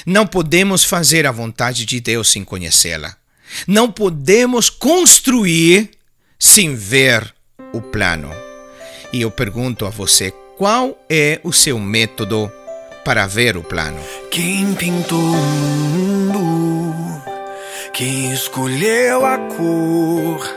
Não 0.06 0.28
podemos 0.28 0.84
fazer 0.84 1.26
a 1.26 1.32
vontade 1.32 1.84
de 1.84 2.00
Deus 2.00 2.30
sem 2.30 2.44
conhecê-la. 2.44 3.18
Não 3.66 3.92
podemos 3.92 4.70
construir 4.70 5.90
sem 6.38 6.76
ver 6.76 7.34
o 7.74 7.82
plano. 7.82 8.32
E 9.12 9.20
eu 9.20 9.32
pergunto 9.32 9.84
a 9.84 9.90
você, 9.90 10.32
qual 10.60 10.96
é 11.10 11.42
o 11.44 11.52
seu 11.52 11.80
método 11.80 12.52
para 13.04 13.26
ver 13.26 13.58
o 13.58 13.64
plano? 13.64 14.00
Quem 14.30 14.76
pintou 14.76 15.18
o 15.18 15.38
mundo? 15.38 17.24
Quem 17.94 18.32
escolheu 18.32 19.26
a 19.26 19.40
cor? 19.40 20.57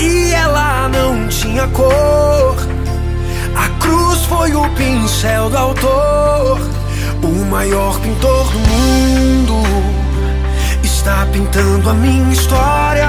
e 0.00 0.32
ela 0.32 0.88
não 0.88 1.28
tinha 1.28 1.66
cor. 1.68 2.56
A 3.56 3.68
cruz 3.80 4.24
foi 4.24 4.54
o 4.54 4.68
pincel 4.70 5.48
do 5.50 5.56
autor, 5.56 6.60
o 7.22 7.44
maior 7.46 7.98
pintor 8.00 8.50
do 8.52 8.58
mundo. 8.58 9.62
Está 10.82 11.26
pintando 11.32 11.90
a 11.90 11.94
minha 11.94 12.32
história. 12.32 13.08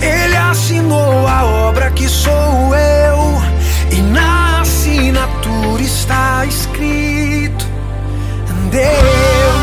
Ele 0.00 0.36
assinou 0.36 1.26
a 1.26 1.44
obra 1.44 1.90
que 1.90 2.08
sou 2.08 2.74
eu, 2.74 3.42
e 3.92 4.00
na 4.02 4.60
assinatura 4.62 5.82
está 5.82 6.44
escrito: 6.46 7.66
Deus. 8.70 9.61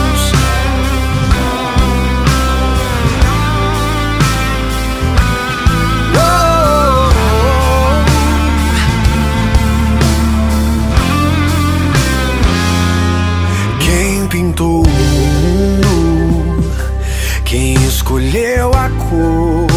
Pintou 14.30 14.84
o 14.84 14.90
mundo, 14.90 16.72
quem 17.44 17.74
escolheu 17.86 18.72
a 18.74 18.90
cor. 18.90 19.68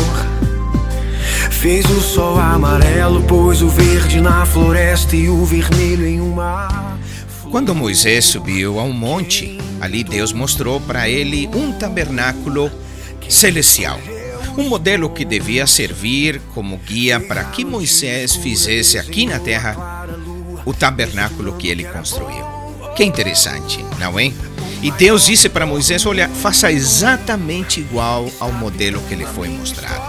Fez 1.51 1.85
o 1.87 2.01
sol 2.01 2.39
amarelo, 2.39 3.23
pôs 3.23 3.63
o 3.63 3.69
verde 3.69 4.21
na 4.21 4.45
floresta 4.45 5.15
e 5.17 5.29
o 5.29 5.45
vermelho 5.45 6.07
em 6.07 6.21
uma. 6.21 6.99
Quando 7.51 7.75
Moisés 7.75 8.25
subiu 8.25 8.79
a 8.81 8.83
um 8.83 8.93
monte, 8.93 9.59
ali 9.81 10.03
Deus 10.03 10.33
mostrou 10.33 10.81
para 10.81 11.09
ele 11.09 11.49
um 11.55 11.73
tabernáculo 11.73 12.71
celestial. 13.29 13.99
Um 14.57 14.69
modelo 14.69 15.09
que 15.11 15.25
devia 15.25 15.67
servir 15.67 16.41
como 16.55 16.77
guia 16.77 17.19
para 17.19 17.45
que 17.45 17.65
Moisés 17.65 18.37
fizesse 18.37 18.99
aqui 18.99 19.27
na 19.27 19.39
terra 19.39 20.07
o 20.65 20.75
tabernáculo 20.75 21.55
que 21.55 21.69
ele 21.69 21.85
construiu. 21.85 22.45
Que 22.95 23.05
interessante, 23.05 23.85
não 23.99 24.19
é? 24.19 24.33
E 24.83 24.91
Deus 24.91 25.27
disse 25.27 25.49
para 25.49 25.65
Moisés: 25.65 26.05
Olha, 26.05 26.29
faça 26.29 26.71
exatamente 26.71 27.81
igual 27.81 28.29
ao 28.39 28.53
modelo 28.53 29.01
que 29.09 29.15
lhe 29.15 29.25
foi 29.25 29.49
mostrado. 29.49 30.03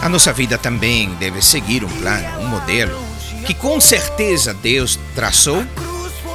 A 0.00 0.08
nossa 0.08 0.32
vida 0.32 0.56
também 0.56 1.10
deve 1.16 1.42
seguir 1.42 1.84
um 1.84 1.88
plano, 1.88 2.40
um 2.40 2.48
modelo, 2.48 2.98
que 3.46 3.52
com 3.52 3.78
certeza 3.78 4.54
Deus 4.54 4.98
traçou 5.14 5.62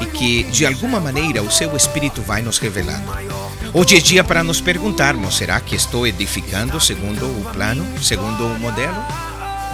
e 0.02 0.06
que 0.06 0.44
de 0.44 0.66
alguma 0.66 1.00
maneira 1.00 1.42
o 1.42 1.50
seu 1.50 1.76
Espírito 1.76 2.22
vai 2.22 2.44
nos 2.44 2.60
revelando. 2.60 3.35
Hoje 3.78 3.98
é 3.98 4.00
dia 4.00 4.24
para 4.24 4.42
nos 4.42 4.62
perguntarmos: 4.62 5.36
será 5.36 5.60
que 5.60 5.76
estou 5.76 6.08
edificando 6.08 6.80
segundo 6.80 7.26
o 7.26 7.52
plano, 7.52 7.86
segundo 8.02 8.46
o 8.46 8.58
modelo? 8.58 8.96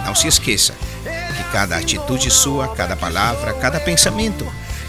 Não 0.04 0.12
se 0.12 0.26
esqueça 0.26 0.74
que 1.04 1.44
cada 1.52 1.76
atitude 1.76 2.28
sua, 2.28 2.74
cada 2.74 2.96
palavra, 2.96 3.52
cada 3.52 3.78
pensamento 3.78 4.44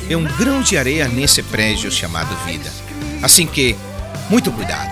é 0.10 0.18
um 0.18 0.24
grão 0.24 0.64
de 0.64 0.80
areia 0.80 1.08
nesse 1.08 1.44
prédio 1.44 1.92
chamado 1.92 2.36
vida. 2.44 2.68
Assim 3.22 3.46
que, 3.46 3.76
muito 4.32 4.52
cuidado. 4.52 4.90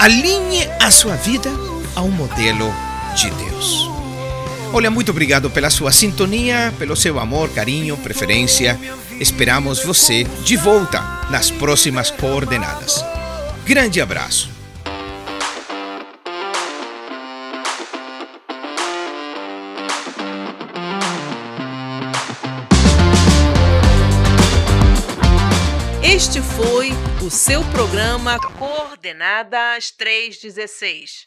Alinhe 0.00 0.68
a 0.80 0.90
sua 0.90 1.14
vida 1.14 1.48
a 1.94 2.02
um 2.02 2.10
modelo 2.10 2.74
de 3.14 3.30
Deus. 3.30 3.88
Olha, 4.72 4.90
muito 4.90 5.12
obrigado 5.12 5.48
pela 5.48 5.70
sua 5.70 5.92
sintonia, 5.92 6.74
pelo 6.80 6.96
seu 6.96 7.20
amor, 7.20 7.48
carinho, 7.50 7.96
preferência. 7.96 8.76
Esperamos 9.20 9.84
você 9.84 10.24
de 10.44 10.56
volta 10.56 11.00
nas 11.30 11.48
próximas 11.48 12.10
coordenadas. 12.10 13.11
Grande 13.64 14.00
abraço. 14.00 14.50
Este 26.02 26.42
foi 26.42 26.90
o 27.24 27.30
seu 27.30 27.62
programa 27.66 28.36
Coordenadas 28.58 29.92
316. 29.92 31.22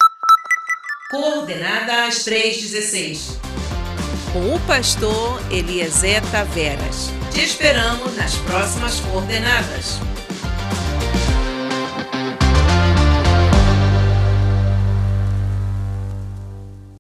Coordenadas 1.10 2.26
316. 2.26 3.39
Com 4.34 4.56
o 4.56 4.60
pastor 4.67 5.41
Eliezer 5.50 6.21
Taveras. 6.32 7.12
Te 7.34 7.45
esperamos 7.45 8.13
nas 8.17 8.36
próximas 8.39 9.00
coordenadas. 9.00 10.00